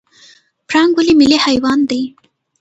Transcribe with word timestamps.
پړانګ 0.67 0.91
ولې 0.97 1.13
ملي 1.19 1.37
حیوان 1.45 1.79
دی؟ 1.89 2.01